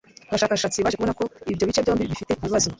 [0.29, 2.67] abashakashatsi baje kubona ko ibyo bice byombi bifite ibibazo